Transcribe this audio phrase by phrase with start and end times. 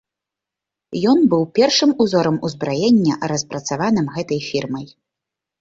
[1.11, 4.91] Ён быў першым узорам узбраення, распрацаваным гэтай фірмай.